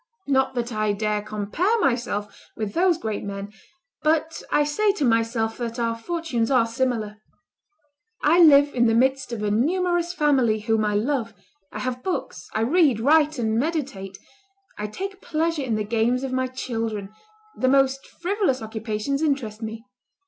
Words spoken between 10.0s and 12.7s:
family whom I love; I have books; I